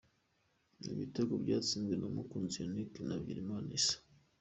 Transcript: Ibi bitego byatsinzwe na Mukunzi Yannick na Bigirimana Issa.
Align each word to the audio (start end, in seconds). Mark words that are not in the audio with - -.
Ibi 0.83 0.93
bitego 1.01 1.33
byatsinzwe 1.43 1.93
na 1.97 2.07
Mukunzi 2.15 2.55
Yannick 2.63 2.91
na 3.07 3.15
Bigirimana 3.19 3.69
Issa. 3.79 3.97